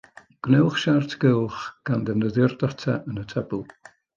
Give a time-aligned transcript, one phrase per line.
[0.45, 1.59] Gwnewch siart gylch
[1.91, 3.65] gan ddefnyddio'r data yn y tabl